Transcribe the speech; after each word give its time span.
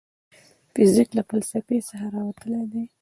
فزیک 0.73 1.09
له 1.17 1.23
فلسفې 1.29 1.77
څخه 1.89 2.05
راوتلی 2.15 2.63
دی. 2.71 2.83